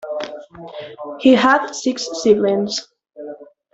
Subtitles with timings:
[1.19, 2.87] He had six siblings.